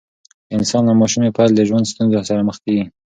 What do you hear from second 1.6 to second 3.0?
ژوند ستونزو سره مخ کیږي.